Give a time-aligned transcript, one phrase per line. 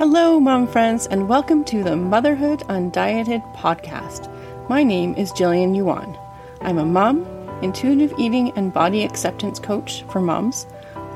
[0.00, 4.32] Hello, mom friends, and welcome to the Motherhood Undieted podcast.
[4.66, 6.16] My name is Gillian Yuan.
[6.62, 7.26] I'm a mom,
[7.60, 10.66] intuitive eating and body acceptance coach for moms,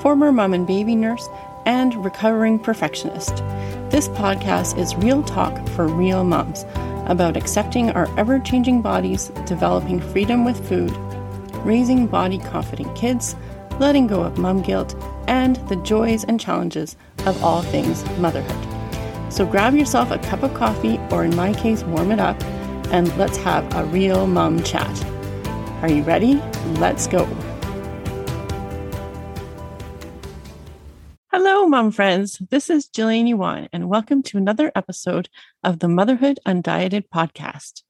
[0.00, 1.26] former mom and baby nurse,
[1.64, 3.36] and recovering perfectionist.
[3.88, 6.66] This podcast is real talk for real moms
[7.06, 10.94] about accepting our ever changing bodies, developing freedom with food,
[11.64, 13.34] raising body confident kids,
[13.80, 14.94] letting go of mom guilt,
[15.26, 18.73] and the joys and challenges of all things motherhood.
[19.34, 22.40] So grab yourself a cup of coffee, or in my case, warm it up,
[22.92, 25.04] and let's have a real mom chat.
[25.82, 26.36] Are you ready?
[26.78, 27.24] Let's go.
[31.32, 32.40] Hello, mom friends.
[32.48, 35.28] This is Gillian Yuan, and welcome to another episode
[35.64, 37.82] of the Motherhood Undieted podcast.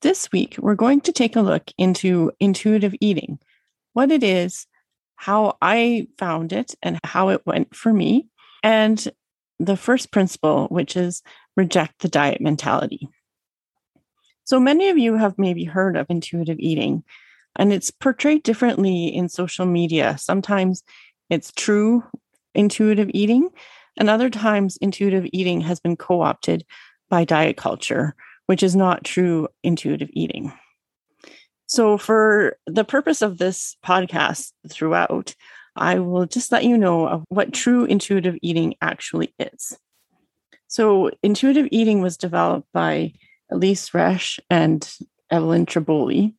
[0.00, 3.38] This week, we're going to take a look into intuitive eating,
[3.92, 4.66] what it is,
[5.16, 8.28] how I found it, and how it went for me,
[8.62, 9.06] and
[9.60, 11.22] the first principle, which is
[11.56, 13.08] reject the diet mentality.
[14.44, 17.04] So many of you have maybe heard of intuitive eating,
[17.56, 20.16] and it's portrayed differently in social media.
[20.18, 20.82] Sometimes
[21.28, 22.02] it's true
[22.54, 23.50] intuitive eating,
[23.98, 26.64] and other times intuitive eating has been co opted
[27.10, 28.14] by diet culture,
[28.46, 30.52] which is not true intuitive eating.
[31.66, 35.34] So, for the purpose of this podcast throughout,
[35.80, 39.76] I will just let you know of what true intuitive eating actually is.
[40.68, 43.14] So, intuitive eating was developed by
[43.50, 44.88] Elyse Resch and
[45.30, 46.34] Evelyn Tribole,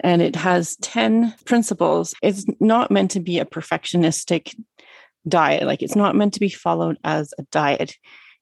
[0.00, 2.14] and it has 10 principles.
[2.22, 4.54] It's not meant to be a perfectionistic
[5.26, 7.96] diet, like, it's not meant to be followed as a diet.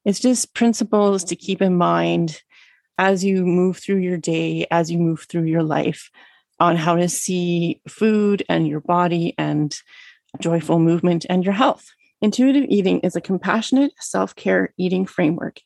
[0.05, 2.41] It's just principles to keep in mind
[2.99, 6.11] as you move through your day, as you move through your life,
[6.61, 9.77] on how to see food and your body and
[10.41, 11.87] joyful movement, and your health.
[12.23, 15.61] Intuitive eating is a compassionate self care eating framework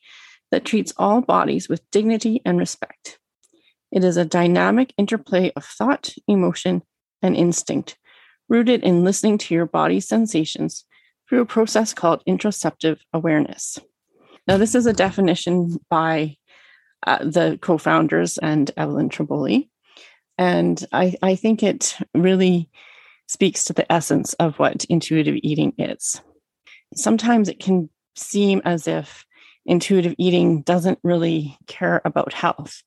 [0.51, 3.19] that treats all bodies with dignity and respect.
[3.91, 6.81] It is a dynamic interplay of thought, emotion,
[7.21, 7.97] and instinct,
[8.49, 10.85] rooted in listening to your body's sensations
[11.27, 13.79] through a process called interoceptive awareness.
[14.47, 16.37] Now, this is a definition by
[17.05, 19.69] uh, the co founders and Evelyn Tribole.
[20.37, 22.69] And I, I think it really
[23.31, 26.21] speaks to the essence of what intuitive eating is.
[26.93, 29.25] Sometimes it can seem as if
[29.65, 32.83] intuitive eating doesn't really care about health.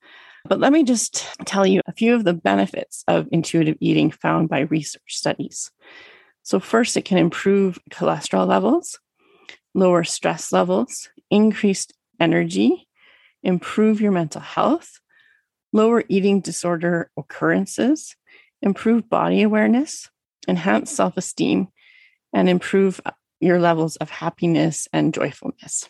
[0.47, 4.51] But let me just tell you a few of the benefits of intuitive eating found
[4.51, 5.71] by research studies.
[6.43, 8.99] So, first, it can improve cholesterol levels,
[9.75, 12.87] lower stress levels, increased energy,
[13.43, 15.01] improve your mental health,
[15.73, 18.15] lower eating disorder occurrences,
[18.61, 20.11] improve body awareness,
[20.49, 21.69] enhance self esteem,
[22.33, 25.89] and improve uh, your levels of happiness and joyfulness.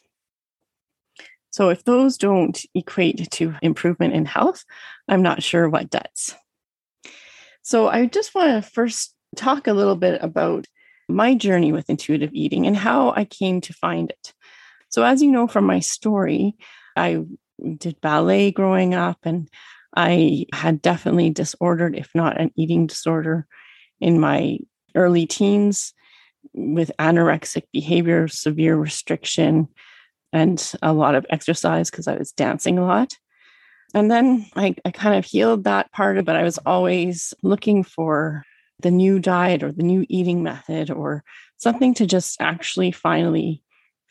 [1.50, 4.64] So, if those don't equate to improvement in health,
[5.08, 6.34] I'm not sure what does.
[7.62, 10.66] So, I just want to first talk a little bit about
[11.08, 14.32] my journey with intuitive eating and how I came to find it.
[14.88, 16.56] So, as you know from my story,
[16.96, 17.24] I
[17.78, 19.48] did ballet growing up and
[19.96, 23.46] I had definitely disordered, if not an eating disorder,
[24.04, 24.58] in my
[24.94, 25.94] early teens
[26.52, 29.66] with anorexic behavior, severe restriction,
[30.30, 33.16] and a lot of exercise because I was dancing a lot.
[33.94, 36.32] And then I, I kind of healed that part of it.
[36.32, 38.44] I was always looking for
[38.80, 41.24] the new diet or the new eating method or
[41.56, 43.62] something to just actually finally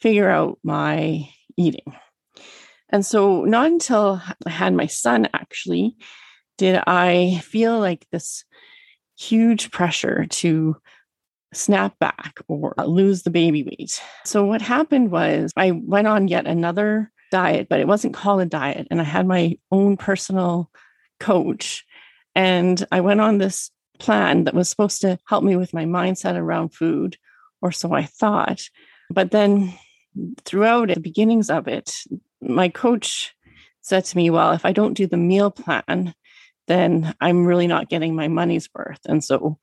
[0.01, 1.95] figure out my eating.
[2.89, 5.97] And so, not until I had my son actually
[6.57, 8.45] did I feel like this
[9.18, 10.78] huge pressure to
[11.53, 14.01] snap back or lose the baby weight.
[14.25, 18.46] So, what happened was I went on yet another diet, but it wasn't called a
[18.46, 18.88] diet.
[18.91, 20.69] And I had my own personal
[21.19, 21.85] coach.
[22.35, 26.35] And I went on this plan that was supposed to help me with my mindset
[26.35, 27.18] around food,
[27.62, 28.62] or so I thought.
[29.09, 29.74] But then
[30.45, 31.92] throughout the beginnings of it,
[32.42, 33.33] my coach
[33.81, 36.13] said to me, Well, if I don't do the meal plan,
[36.68, 39.00] then I'm really not getting my money's worth.
[39.06, 39.57] And so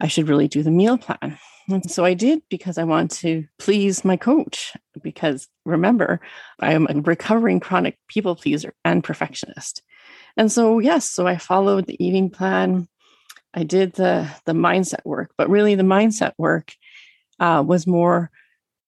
[0.00, 1.38] I should really do the meal plan.
[1.68, 4.72] And so I did because I want to please my coach.
[5.02, 6.20] Because remember,
[6.58, 9.82] I am a recovering chronic people pleaser and perfectionist.
[10.36, 12.88] And so, yes, so I followed the eating plan.
[13.54, 16.72] I did the, the mindset work, but really the mindset work
[17.38, 18.30] uh, was more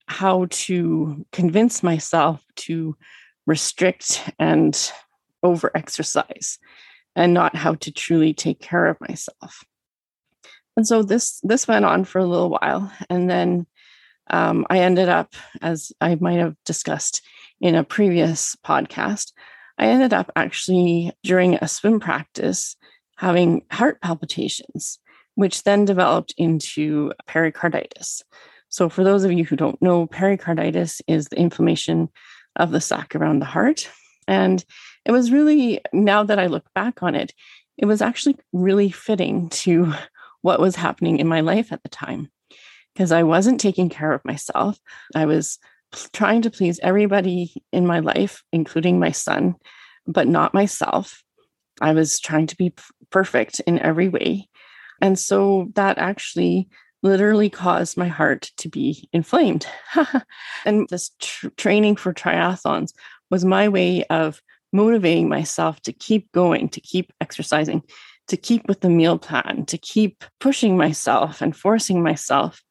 [0.07, 2.97] how to convince myself to
[3.47, 4.93] restrict and
[5.43, 6.59] over exercise
[7.15, 9.65] and not how to truly take care of myself.
[10.77, 13.67] And so this this went on for a little while and then
[14.31, 17.23] um, I ended up, as I might have discussed
[17.61, 19.33] in a previous podcast,
[19.79, 22.77] I ended up actually during a swim practice
[23.17, 24.99] having heart palpitations,
[25.35, 28.23] which then developed into pericarditis.
[28.69, 32.09] So, for those of you who don't know, pericarditis is the inflammation
[32.57, 33.91] of the sac around the heart.
[34.29, 34.65] And
[35.05, 37.33] it was really, now that I look back on it,
[37.77, 39.93] it was actually really fitting to
[40.43, 42.31] what was happening in my life at the time
[42.95, 44.79] because I wasn't taking care of myself.
[45.15, 45.59] I was
[46.13, 49.55] trying to please everybody in my life, including my son,
[50.07, 51.23] but not myself.
[51.81, 52.75] I was trying to be
[53.11, 54.49] perfect in every way.
[55.01, 56.69] And so that actually
[57.03, 59.67] literally caused my heart to be inflamed.
[60.65, 62.93] and this tr- training for triathlons
[63.33, 64.43] was my way of
[64.75, 67.83] motivating myself to keep going, to keep exercising,
[68.29, 72.63] to keep with the meal plan, to keep pushing myself and forcing myself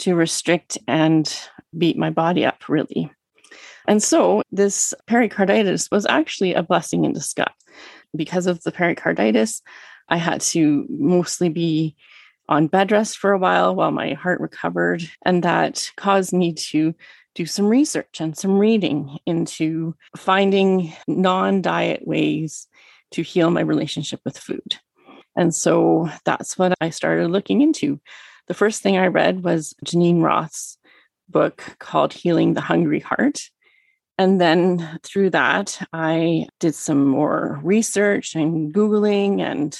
[0.00, 1.40] to restrict and
[1.76, 3.10] beat my body up, really.
[3.86, 7.48] And so this pericarditis was actually a blessing in disguise.
[8.14, 9.62] Because of the pericarditis,
[10.08, 11.94] I had to mostly be
[12.48, 15.02] on bed rest for a while while my heart recovered.
[15.24, 16.94] And that caused me to
[17.38, 22.66] do some research and some reading into finding non diet ways
[23.12, 24.74] to heal my relationship with food.
[25.36, 28.00] And so that's what I started looking into.
[28.48, 30.78] The first thing I read was Geneen Roth's
[31.28, 33.38] book called Healing the Hungry Heart.
[34.18, 39.78] And then through that, I did some more research and Googling and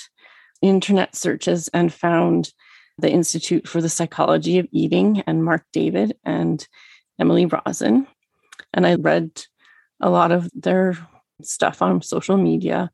[0.63, 2.53] internet searches and found
[2.99, 6.65] the Institute for the Psychology of Eating and Marc David and
[7.19, 8.07] Emily Rosen.
[8.73, 9.31] And I read
[10.01, 10.97] a lot of their
[11.43, 12.91] stuff on social media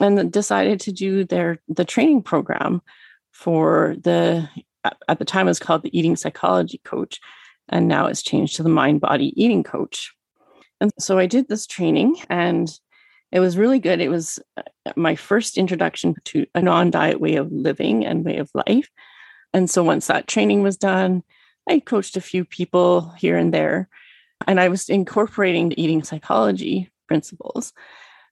[0.00, 2.82] and decided to do their the training program
[3.32, 4.48] for the
[5.08, 7.20] at the time it was called the eating psychology coach
[7.68, 10.12] and now it's changed to the mind body eating coach
[10.80, 12.78] and so i did this training and
[13.32, 14.62] it was really good it was uh,
[14.96, 18.88] my first introduction to a non-diet way of living and way of life
[19.52, 21.22] and so once that training was done
[21.68, 23.88] i coached a few people here and there
[24.46, 27.72] and i was incorporating the eating psychology principles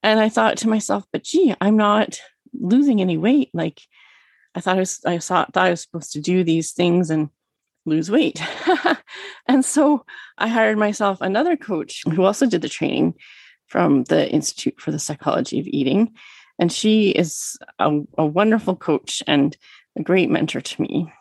[0.02, 2.20] and i thought to myself but gee i'm not
[2.58, 3.82] losing any weight like
[4.56, 7.28] I thought I was I saw, thought I was supposed to do these things and
[7.84, 8.42] lose weight.
[9.46, 10.04] and so
[10.38, 13.14] I hired myself another coach who also did the training
[13.68, 16.14] from the Institute for the Psychology of Eating.
[16.58, 19.54] And she is a, a wonderful coach and
[19.94, 21.12] a great mentor to me.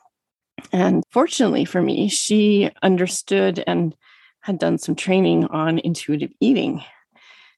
[0.72, 3.96] And fortunately for me, she understood and
[4.42, 6.84] had done some training on intuitive eating.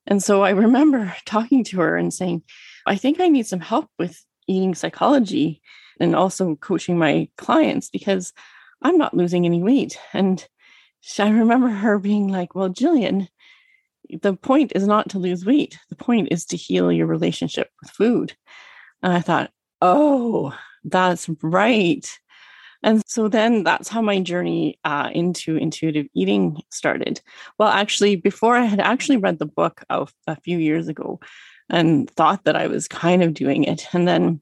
[0.05, 2.43] And so I remember talking to her and saying,
[2.85, 5.61] I think I need some help with eating psychology
[5.99, 8.33] and also coaching my clients because
[8.81, 9.99] I'm not losing any weight.
[10.13, 10.45] And
[11.19, 13.27] I remember her being like, Well, Gillian,
[14.21, 15.79] the point is not to lose weight.
[15.89, 18.35] The point is to heal your relationship with food.
[19.01, 19.51] And I thought,
[19.81, 22.07] Oh, that's right.
[22.83, 27.21] And so then that's how my journey uh, into intuitive eating started.
[27.57, 31.19] Well, actually, before I had actually read the book of a few years ago,
[31.69, 33.87] and thought that I was kind of doing it.
[33.93, 34.41] And then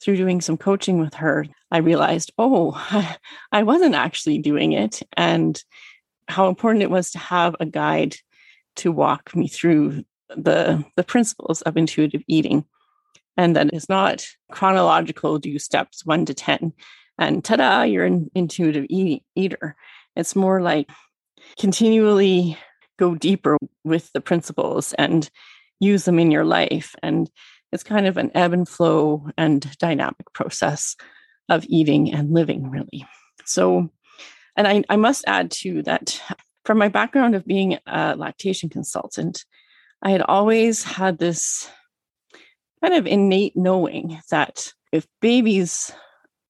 [0.00, 2.72] through doing some coaching with her, I realized, oh,
[3.52, 5.02] I wasn't actually doing it.
[5.16, 5.62] And
[6.28, 8.16] how important it was to have a guide
[8.76, 12.64] to walk me through the, the principles of intuitive eating.
[13.36, 16.72] And that it's not chronological, do steps one to 10,
[17.18, 19.76] and ta da, you're an intuitive eat- eater.
[20.16, 20.90] It's more like
[21.58, 22.58] continually
[22.98, 25.28] go deeper with the principles and
[25.80, 26.94] use them in your life.
[27.02, 27.30] And
[27.72, 30.94] it's kind of an ebb and flow and dynamic process
[31.48, 33.06] of eating and living, really.
[33.44, 33.90] So,
[34.56, 36.20] and I, I must add too that
[36.64, 39.44] from my background of being a lactation consultant,
[40.02, 41.68] I had always had this
[42.82, 45.92] kind of innate knowing that if babies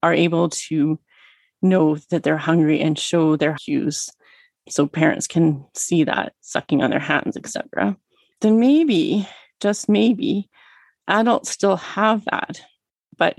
[0.03, 0.99] are able to
[1.63, 4.11] know that they're hungry and show their cues
[4.69, 7.97] so parents can see that sucking on their hands etc
[8.43, 9.27] then maybe,
[9.61, 10.51] just maybe,
[11.09, 12.61] adults still have that.
[13.17, 13.39] But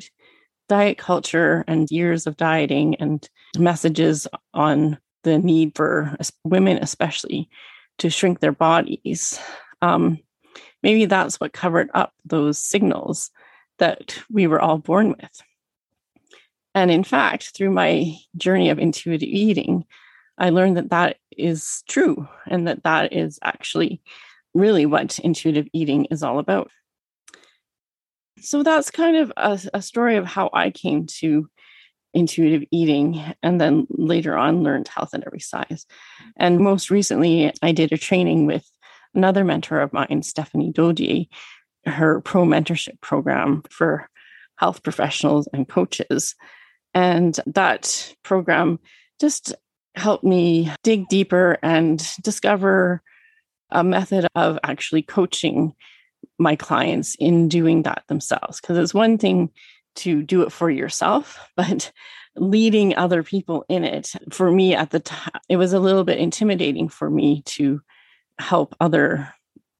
[0.70, 3.27] diet culture and years of dieting and
[3.58, 7.50] messages on the need for women, especially,
[8.00, 9.39] to shrink their bodies.
[9.82, 10.20] Um,
[10.82, 13.29] maybe that's what covered up those signals
[13.79, 15.41] that we were all born with.
[16.75, 19.86] And in fact, through my journey of intuitive eating,
[20.38, 24.01] I learned that that is true and that that is actually
[24.53, 26.72] really what intuitive eating is all about.
[28.39, 31.48] So that's kind of a, a story of how I came to
[32.13, 35.86] intuitive eating and then later on learned health at every size.
[36.38, 38.70] And most recently, I did a training with
[39.15, 41.27] another mentor of mine, Stephanie Dodier,
[41.86, 44.10] her pro mentorship program for
[44.56, 46.36] health professionals and coaches.
[46.94, 48.80] And that program
[49.20, 49.54] just
[49.96, 53.02] helped me dig deeper and discover
[53.70, 55.74] a method of actually coaching
[56.38, 58.60] my clients in doing that themselves.
[58.60, 59.50] Because it's one thing
[59.96, 61.92] to do it for yourself, but
[62.36, 66.18] leading other people in it for me at the time, it was a little bit
[66.18, 67.80] intimidating for me to
[68.40, 69.32] help other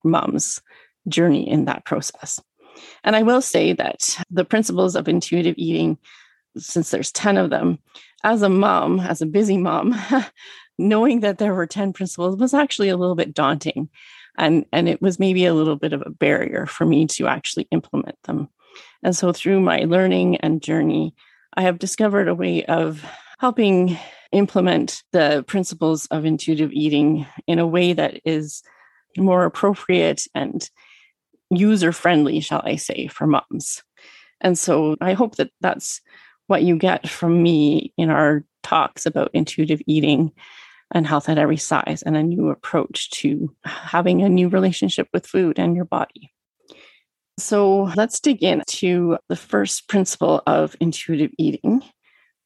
[0.04, 0.62] moms
[1.08, 2.40] journey in that process.
[3.04, 5.98] And I will say that the principles of intuitive eating,
[6.58, 7.80] since there's 10 of them,
[8.24, 9.96] as a mom, as a busy mom,
[10.78, 13.90] knowing that there were 10 principles was actually a little bit daunting.
[14.38, 17.68] And, and it was maybe a little bit of a barrier for me to actually
[17.72, 18.50] implement them.
[19.04, 21.14] And so through my learning and journey,
[21.56, 23.06] I have discovered a way of
[23.40, 23.98] helping
[24.32, 28.64] implement the principles of intuitive eating in a way that is
[29.18, 30.70] more appropriate and
[31.52, 33.84] user friendly, shall I say, for moms.
[34.42, 36.02] And so I hope that that's
[36.48, 40.32] what you get from me in our talks about intuitive eating
[40.94, 45.28] and health at every size and a new approach to having a new relationship with
[45.28, 46.32] food and your body.
[47.40, 51.82] So let's dig into the first principle of intuitive eating,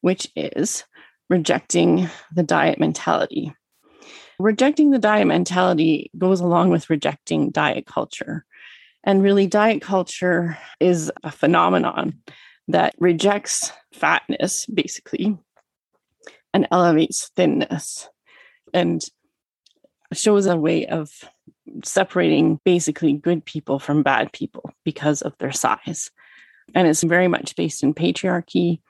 [0.00, 0.84] which is
[1.28, 3.52] rejecting the diet mentality.
[4.38, 8.46] Rejecting the diet mentality goes along with rejecting diet culture.
[9.04, 12.20] And really, diet culture is a phenomenon
[12.68, 15.36] that rejects fatness, basically,
[16.54, 18.08] and elevates thinness
[18.72, 19.02] and
[20.12, 21.10] shows a way of
[21.84, 26.10] separating basically good people from bad people because of their size.
[26.74, 28.80] And it's very much based in patriarchy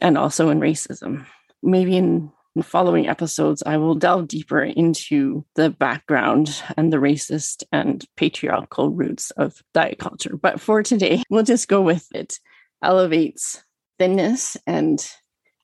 [0.00, 1.26] and also in racism.
[1.62, 8.04] Maybe in following episodes, I will delve deeper into the background and the racist and
[8.16, 10.36] patriarchal roots of diet culture.
[10.36, 12.38] But for today, we'll just go with it.
[12.84, 13.64] Elevates
[13.98, 15.06] thinness and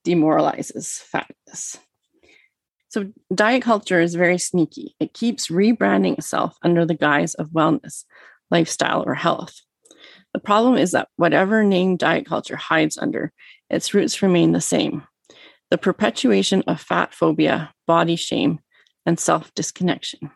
[0.04, 1.78] demoralizes fatness.
[2.88, 4.96] So, diet culture is very sneaky.
[4.98, 8.04] It keeps rebranding itself under the guise of wellness,
[8.50, 9.60] lifestyle, or health.
[10.32, 13.32] The problem is that whatever name diet culture hides under,
[13.68, 15.04] its roots remain the same
[15.70, 18.58] the perpetuation of fat phobia, body shame,
[19.06, 20.30] and self disconnection.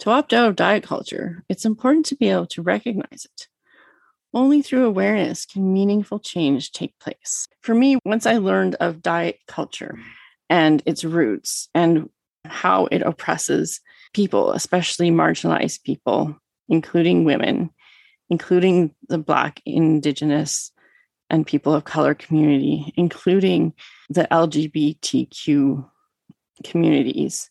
[0.00, 3.46] To opt out of diet culture, it's important to be able to recognize it.
[4.34, 7.48] Only through awareness can meaningful change take place.
[7.60, 9.98] For me, once I learned of diet culture,
[10.52, 12.10] and its roots and
[12.44, 13.80] how it oppresses
[14.12, 16.36] people, especially marginalized people,
[16.68, 17.70] including women,
[18.28, 20.70] including the Black, Indigenous,
[21.30, 23.72] and people of color community, including
[24.10, 25.88] the LGBTQ
[26.64, 27.50] communities.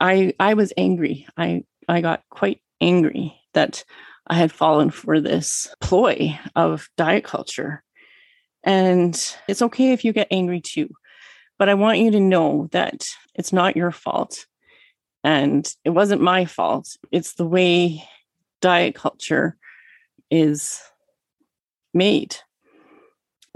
[0.00, 1.26] I I was angry.
[1.36, 3.84] I I got quite angry that
[4.26, 7.82] I had fallen for this ploy of diet culture.
[8.62, 9.14] And
[9.46, 10.90] it's okay if you get angry too.
[11.58, 14.46] But I want you to know that it's not your fault.
[15.22, 16.96] And it wasn't my fault.
[17.12, 18.04] It's the way
[18.60, 19.56] diet culture
[20.30, 20.80] is
[21.92, 22.36] made.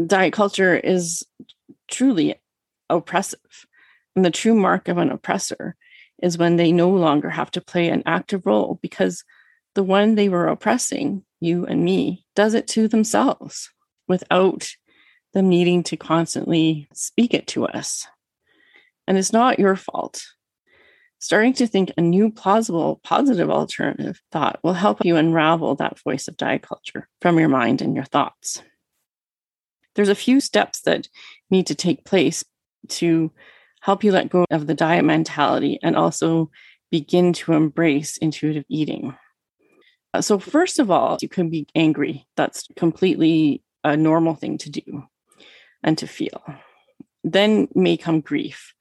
[0.05, 1.25] Diet culture is
[1.91, 2.35] truly
[2.89, 3.67] oppressive.
[4.15, 5.77] And the true mark of an oppressor
[6.23, 9.25] is when they no longer have to play an active role because
[9.79, 13.71] the one they were oppressing, you and me, does it to themselves
[14.09, 14.69] without
[15.35, 18.05] them needing to constantly speak it to us.
[19.07, 20.27] And it's not your fault.
[21.21, 26.27] Starting to think a new plausible, positive alternative thought will help you unravel that voice
[26.27, 28.61] of diet culture from your mind and your thoughts.
[29.95, 31.07] There's a few steps that
[31.51, 32.45] need to take place
[32.89, 33.31] to
[33.83, 36.51] help you let go of the diet mentality and also
[36.91, 39.15] begin to embrace intuitive eating.
[40.15, 42.27] Uh, so, first of all, you can be angry.
[42.37, 45.05] That's completely a normal thing to do
[45.83, 46.43] and to feel.
[47.25, 48.75] Then may come grief,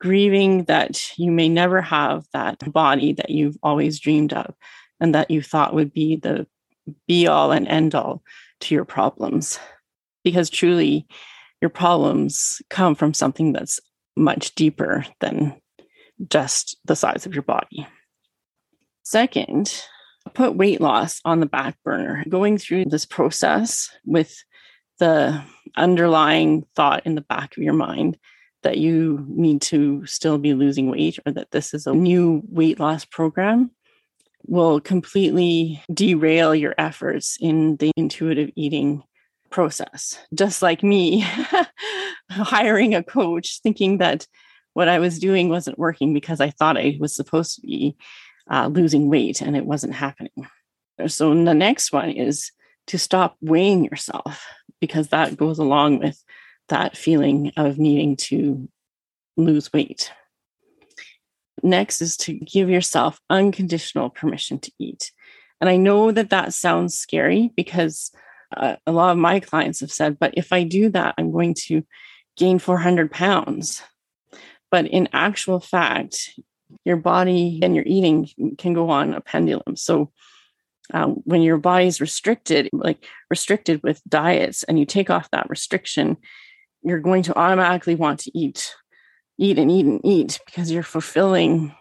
[0.00, 4.54] grieving that you may never have that body that you've always dreamed of
[5.00, 6.46] and that you thought would be the
[7.06, 8.22] be all and end all
[8.60, 9.58] to your problems.
[10.22, 11.06] Because truly,
[11.60, 13.80] your problems come from something that's
[14.16, 15.60] much deeper than
[16.28, 17.86] just the size of your body.
[19.02, 19.82] Second,
[20.34, 22.24] put weight loss on the back burner.
[22.28, 24.34] Going through this process with
[24.98, 25.42] the
[25.76, 28.18] underlying thought in the back of your mind
[28.62, 32.78] that you need to still be losing weight or that this is a new weight
[32.78, 33.70] loss program
[34.46, 39.02] will completely derail your efforts in the intuitive eating
[39.50, 41.24] process, just like me
[42.30, 44.26] hiring a coach, thinking that
[44.72, 47.96] what I was doing wasn't working because I thought I was supposed to be
[48.50, 50.46] uh, losing weight and it wasn't happening.
[51.06, 52.50] So the next one is
[52.88, 54.46] to stop weighing yourself
[54.80, 56.22] because that goes along with
[56.68, 58.68] that feeling of needing to
[59.36, 60.12] lose weight.
[61.62, 65.12] Next is to give yourself unconditional permission to eat.
[65.60, 68.10] And I know that that sounds scary because
[68.56, 71.54] uh, a lot of my clients have said, but if I do that, I'm going
[71.66, 71.84] to
[72.36, 73.82] gain 400 pounds.
[74.70, 76.30] But in actual fact,
[76.84, 79.76] your body and your eating can go on a pendulum.
[79.76, 80.10] So
[80.92, 85.48] um, when your body is restricted, like restricted with diets, and you take off that
[85.48, 86.16] restriction,
[86.82, 88.74] you're going to automatically want to eat,
[89.38, 91.74] eat and eat and eat because you're fulfilling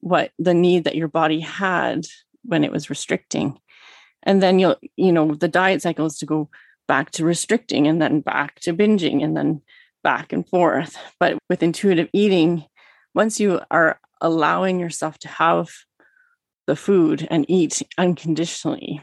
[0.00, 2.06] what the need that your body had
[2.42, 3.58] when it was restricting.
[4.22, 6.50] And then you'll, you know, the diet cycle is to go
[6.86, 9.62] back to restricting and then back to binging and then
[10.02, 10.96] back and forth.
[11.20, 12.64] But with intuitive eating,
[13.14, 15.70] once you are allowing yourself to have
[16.66, 19.00] the food and eat unconditionally,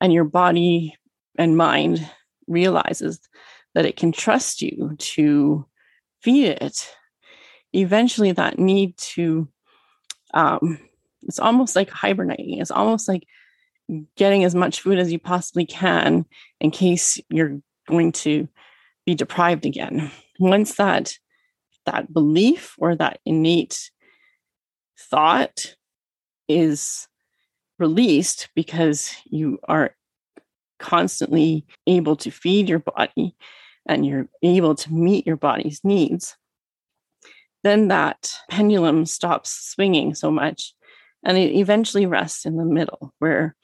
[0.00, 0.96] and your body
[1.38, 2.08] and mind
[2.46, 3.20] realizes
[3.74, 5.66] that it can trust you to
[6.22, 6.94] feed it,
[7.72, 9.48] eventually that need to,
[10.34, 10.78] um,
[11.22, 12.58] it's almost like hibernating.
[12.58, 13.24] It's almost like
[14.16, 16.24] getting as much food as you possibly can
[16.60, 18.48] in case you're going to
[19.06, 20.10] be deprived again.
[20.38, 21.12] Once that
[21.86, 23.90] that belief or that innate
[24.98, 25.74] thought
[26.48, 27.08] is
[27.78, 29.94] released because you are
[30.78, 33.34] constantly able to feed your body
[33.86, 36.36] and you're able to meet your body's needs,
[37.62, 40.74] then that pendulum stops swinging so much
[41.24, 43.54] and it eventually rests in the middle where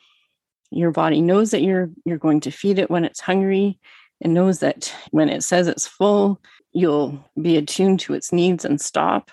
[0.70, 3.78] your body knows that you're you're going to feed it when it's hungry
[4.20, 6.40] and knows that when it says it's full
[6.73, 9.30] you'll be attuned to its needs and stop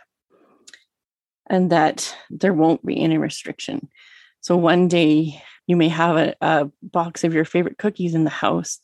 [1.50, 3.90] and that there won't be any restriction.
[4.39, 8.30] So one day you may have a, a box of your favorite cookies in the
[8.30, 8.80] house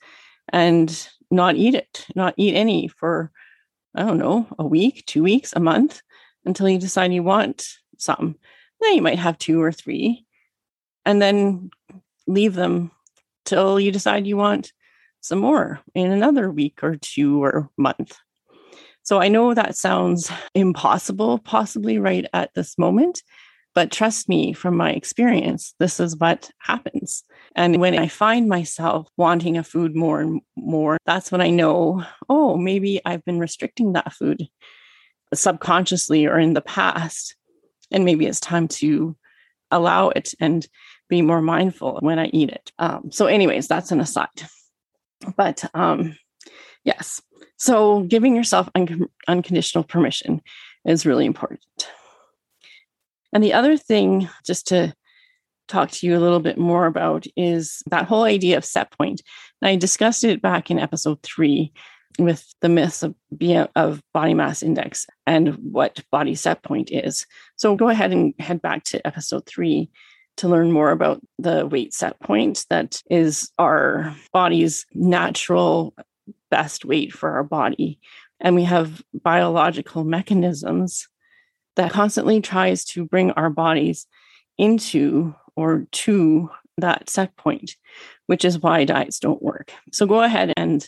[0.52, 3.32] and not eat it not eat any for
[3.94, 6.02] i don't know a week two weeks a month
[6.46, 8.36] until you decide you want some.
[8.82, 10.26] Then you might have two or three
[11.06, 11.70] and then
[12.28, 12.92] leave them
[13.46, 14.74] till you decide you want
[15.22, 18.18] some more in another week or two or month.
[19.04, 23.24] So I know that sounds impossible, possibly right at this moment,
[23.76, 27.24] but trust me from my experience, this is what happens.
[27.56, 32.04] And when I find myself wanting a food more and more, that's when I know,
[32.28, 34.48] oh, maybe I've been restricting that food
[35.34, 37.36] subconsciously or in the past.
[37.92, 39.16] And maybe it's time to
[39.72, 40.68] allow it and
[41.08, 42.72] be more mindful when I eat it.
[42.80, 44.28] Um, so, anyways, that's an aside.
[45.36, 46.18] But um,
[46.84, 47.22] yes,
[47.58, 50.42] so giving yourself un- unconditional permission
[50.86, 51.62] is really important.
[53.34, 54.94] And the other thing, just to
[55.68, 59.22] talk to you a little bit more about, is that whole idea of set point.
[59.62, 61.72] And I discussed it back in episode three
[62.18, 63.14] with the myths of,
[63.76, 67.26] of body mass index and what body set point is.
[67.56, 69.90] So go ahead and head back to episode three
[70.38, 75.94] to learn more about the weight set point that is our body's natural
[76.50, 78.00] best weight for our body.
[78.40, 81.08] And we have biological mechanisms
[81.76, 84.08] that constantly tries to bring our bodies
[84.58, 87.76] into or to that set point,
[88.28, 89.72] which is why diets don't work.
[89.92, 90.88] So go ahead and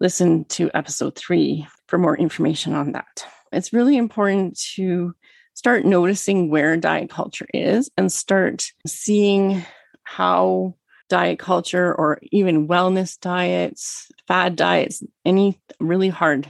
[0.00, 3.24] listen to episode three for more information on that.
[3.52, 5.14] It's really important to
[5.58, 9.60] start noticing where diet culture is and start seeing
[10.04, 10.72] how
[11.08, 16.48] diet culture or even wellness diets, fad diets, any really hard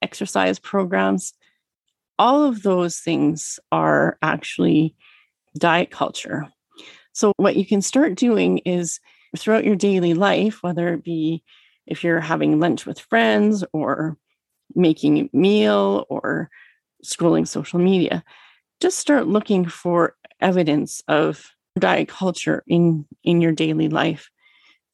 [0.00, 1.34] exercise programs,
[2.18, 4.96] all of those things are actually
[5.58, 6.48] diet culture.
[7.12, 9.00] So, what you can start doing is
[9.36, 11.42] throughout your daily life, whether it be
[11.86, 14.16] if you're having lunch with friends or
[14.74, 16.48] making a meal or
[17.04, 18.24] scrolling social media,
[18.80, 21.44] just start looking for evidence of
[21.78, 24.30] diet culture in in your daily life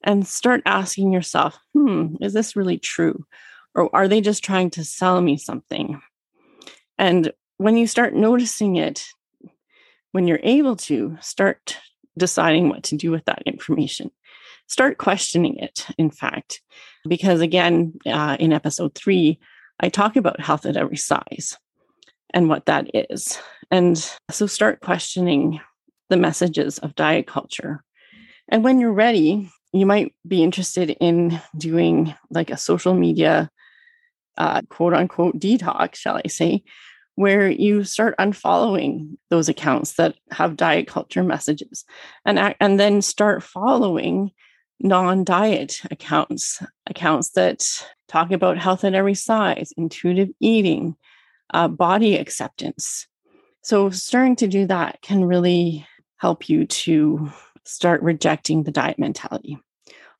[0.05, 3.25] and start asking yourself hmm is this really true?
[3.75, 6.01] Or are they just trying to sell me something?
[6.99, 9.07] And when you start noticing it
[10.12, 11.79] when you're able to start
[12.16, 14.11] deciding what to do with that information.
[14.68, 16.62] Start questioning it in fact
[17.09, 19.38] because again uh, in episode three
[19.81, 21.59] i talk about health at every size
[22.35, 23.38] and what that is.
[23.71, 23.99] And
[24.31, 25.61] so start questioning
[26.11, 27.83] the messages of diet culture.
[28.49, 33.51] And when you're ready, you might be interested in doing like a social media
[34.37, 36.62] uh, quote unquote detox, shall I say,
[37.14, 41.85] where you start unfollowing those accounts that have diet culture messages
[42.25, 44.31] and, and then start following
[44.81, 47.64] non-diet accounts accounts that
[48.09, 50.97] talk about health at every size intuitive eating
[51.53, 53.07] uh, body acceptance.
[53.62, 55.87] So starting to do that can really
[56.17, 57.31] help you to
[57.65, 59.59] start rejecting the diet mentality.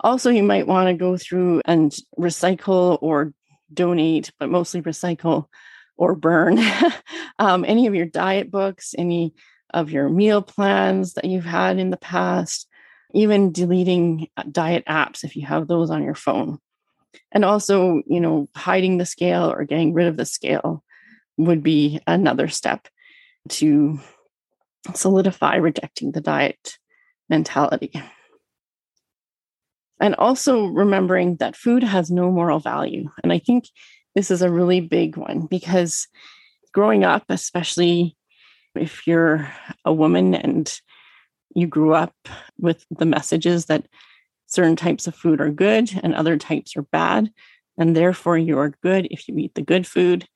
[0.01, 3.33] Also you might want to go through and recycle or
[3.73, 5.47] donate but mostly recycle
[5.97, 6.59] or burn
[7.39, 9.33] um, any of your diet books any
[9.73, 12.69] of your meal plans that you've had in the past
[13.15, 16.59] even deleting uh, diet apps if you have those on your phone.
[17.31, 20.83] And also, you know, hiding the scale or getting rid of the scale
[21.37, 22.89] would be another step
[23.49, 23.99] to
[24.95, 26.79] solidify rejecting the diet
[27.29, 27.93] mentality.
[30.01, 33.09] And also remembering that food has no moral value.
[33.23, 33.69] And I think
[34.15, 36.09] this is a really big one because
[36.73, 38.17] growing up, especially
[38.75, 39.53] if you're
[39.85, 40.73] a woman and
[41.55, 42.15] you grew up
[42.59, 43.87] with the messages that
[44.47, 47.31] certain types of food are good and other types are bad.
[47.79, 50.27] And therefore, you are good if you eat the good food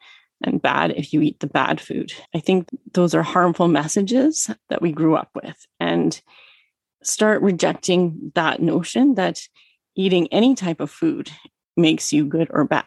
[0.43, 2.13] and bad if you eat the bad food.
[2.35, 5.67] I think those are harmful messages that we grew up with.
[5.81, 6.21] And
[7.03, 9.41] start rejecting that notion that
[9.95, 11.31] eating any type of food
[11.77, 12.87] makes you good or bad.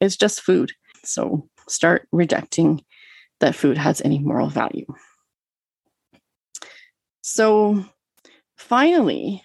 [0.00, 0.72] It's just food.
[1.04, 2.84] So start rejecting
[3.40, 4.86] that food has any moral value.
[7.22, 7.84] So,
[8.56, 9.42] finally,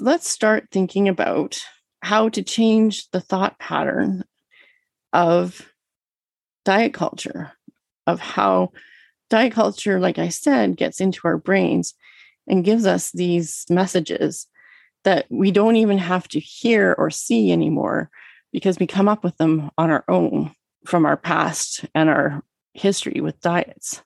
[0.00, 1.58] let's start thinking about
[2.02, 4.24] how to change the thought pattern
[5.12, 5.68] of
[6.66, 7.52] diet culture,
[8.08, 8.72] of how
[9.30, 11.94] diet culture, like I said, gets into our brains
[12.48, 14.46] and gives us these messages
[15.04, 18.10] that we don't even have to hear or see anymore
[18.52, 20.52] because we come up with them on our own
[20.84, 22.42] from our past and our
[22.74, 24.02] history with diets.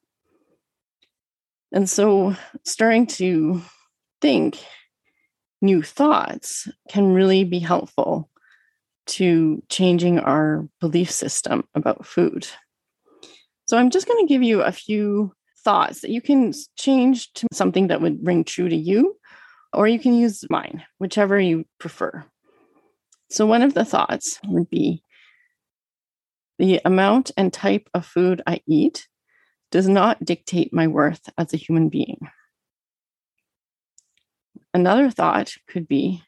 [1.73, 3.63] And so starting to
[4.21, 4.63] think
[5.63, 8.30] new thoughts can really be helpful
[9.11, 12.47] to changing our belief system about food.
[13.67, 15.33] So I'm just going to give you a few
[15.65, 19.17] thoughts that you can change to something that would ring true to you,
[19.73, 22.25] or you can use mine, whichever you prefer.
[23.31, 25.03] So one of the thoughts would be
[26.59, 29.07] the amount and type of food I eat
[29.71, 32.19] does not dictate my worth as a human being.
[34.75, 36.23] Another thought could be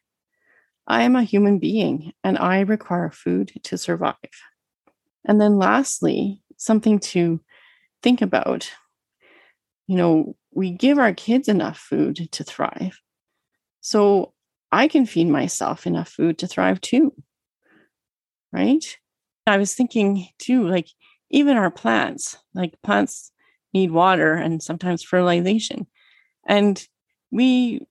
[0.87, 4.17] I am a human being and I require food to survive.
[5.25, 7.41] And then, lastly, something to
[8.03, 8.71] think about
[9.87, 13.01] you know, we give our kids enough food to thrive.
[13.81, 14.33] So
[14.71, 17.13] I can feed myself enough food to thrive too.
[18.53, 18.85] Right?
[19.47, 20.89] I was thinking too, like,
[21.31, 23.33] even our plants, like plants
[23.75, 25.87] need water and sometimes fertilization.
[26.47, 26.83] And
[27.31, 27.87] we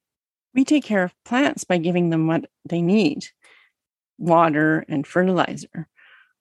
[0.54, 3.26] we take care of plants by giving them what they need,
[4.18, 5.88] water and fertilizer.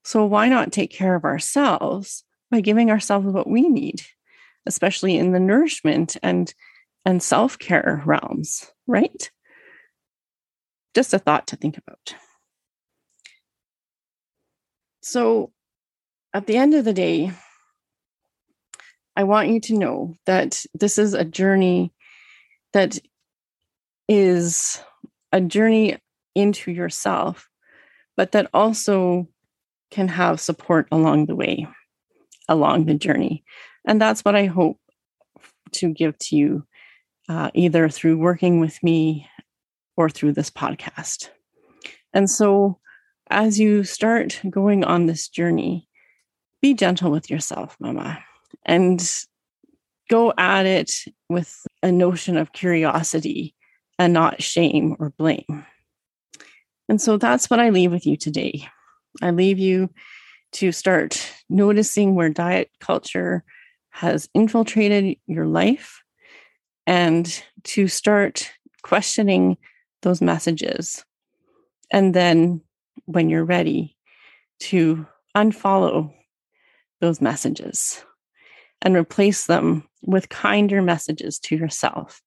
[0.05, 4.03] So why not take care of ourselves by giving ourselves what we need,
[4.66, 6.53] especially in the nourishment and
[7.05, 9.31] and self-care realms, right?
[10.94, 12.14] Just a thought to think about.
[15.03, 15.53] So
[16.35, 17.33] at the end of the day,
[19.16, 21.92] I want you to know that this is a journey
[22.73, 22.99] that
[24.11, 24.83] is
[25.33, 25.96] a journey
[26.35, 27.49] into yourself,
[28.16, 29.29] but that also
[29.90, 31.66] can have support along the way,
[32.49, 33.44] along the journey.
[33.87, 34.79] And that's what I hope
[35.73, 36.66] to give to you,
[37.29, 39.29] uh, either through working with me
[39.96, 41.31] or through this podcast.
[42.12, 42.79] And so,
[43.31, 45.88] as you start going on this journey,
[46.61, 48.18] be gentle with yourself, Mama
[48.64, 49.25] and
[50.09, 50.92] go at it
[51.29, 53.55] with a notion of curiosity
[54.01, 55.67] and not shame or blame.
[56.89, 58.67] And so that's what I leave with you today.
[59.21, 59.91] I leave you
[60.53, 63.45] to start noticing where diet culture
[63.91, 66.03] has infiltrated your life
[66.87, 68.51] and to start
[68.83, 69.59] questioning
[70.01, 71.05] those messages.
[71.91, 72.63] And then
[73.05, 73.99] when you're ready,
[74.61, 76.11] to unfollow
[77.03, 78.03] those messages
[78.81, 82.23] and replace them with kinder messages to yourself,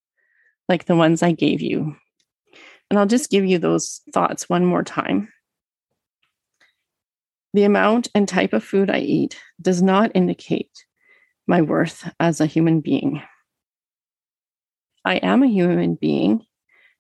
[0.70, 1.96] like the ones I gave you.
[2.90, 5.30] And I'll just give you those thoughts one more time.
[7.54, 10.72] The amount and type of food I eat does not indicate
[11.48, 13.22] my worth as a human being.
[15.06, 16.46] I am a human being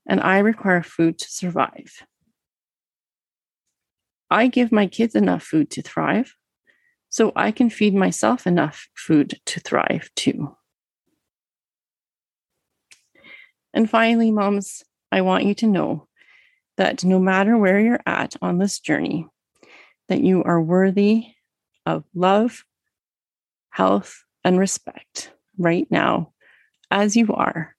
[0.08, 2.06] and I require food to survive.
[4.30, 6.34] I give my kids enough food to thrive,
[7.10, 10.56] so I can feed myself enough food to thrive too.
[13.74, 16.08] And finally, moms, I want you to know
[16.78, 19.28] that no matter where you're at on this journey,
[20.10, 21.28] that you are worthy
[21.86, 22.64] of love,
[23.70, 26.34] health, and respect right now,
[26.92, 27.76] as you are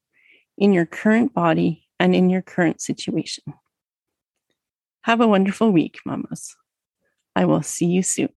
[0.56, 3.44] in your current body and in your current situation.
[5.02, 6.56] Have a wonderful week, mamas.
[7.36, 8.30] I will see you soon.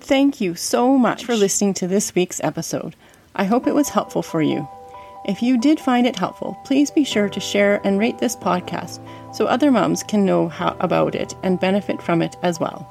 [0.00, 2.94] Thank you so much for listening to this week's episode.
[3.34, 4.68] I hope it was helpful for you.
[5.24, 8.98] If you did find it helpful, please be sure to share and rate this podcast
[9.32, 12.88] so other moms can know how, about it and benefit from it as well.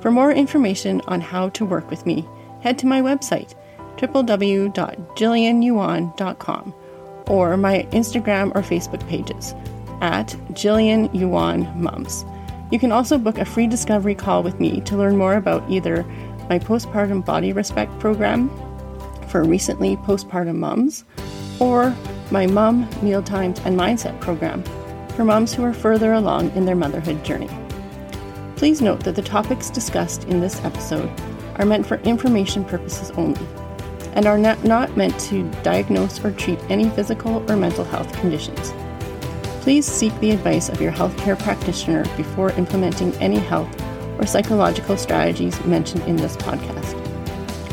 [0.00, 2.26] For more information on how to work with me,
[2.62, 3.54] head to my website,
[3.96, 6.74] www.gillianyuan.com,
[7.28, 9.54] or my Instagram or Facebook pages
[10.00, 12.24] at Gillian Yuan Mums.
[12.72, 16.02] You can also book a free discovery call with me to learn more about either
[16.48, 18.50] my postpartum body respect program
[19.28, 21.04] for recently postpartum moms
[21.60, 21.94] or
[22.30, 24.62] my mom meal times and mindset program
[25.10, 27.48] for moms who are further along in their motherhood journey.
[28.56, 31.10] Please note that the topics discussed in this episode
[31.56, 33.46] are meant for information purposes only
[34.14, 38.72] and are not, not meant to diagnose or treat any physical or mental health conditions.
[39.60, 43.68] Please seek the advice of your healthcare practitioner before implementing any health
[44.18, 47.05] or psychological strategies mentioned in this podcast.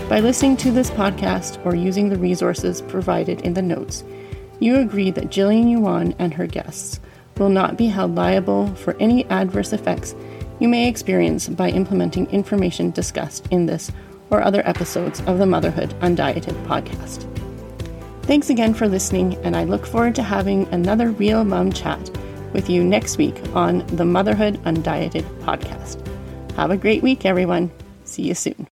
[0.09, 4.03] By listening to this podcast or using the resources provided in the notes,
[4.59, 6.99] you agree that Gillian Yuan and her guests
[7.37, 10.13] will not be held liable for any adverse effects
[10.59, 13.91] you may experience by implementing information discussed in this
[14.29, 17.27] or other episodes of the Motherhood Undieted podcast.
[18.23, 22.09] Thanks again for listening, and I look forward to having another Real Mom chat
[22.53, 26.05] with you next week on the Motherhood Undieted podcast.
[26.55, 27.71] Have a great week, everyone.
[28.03, 28.55] See you soon.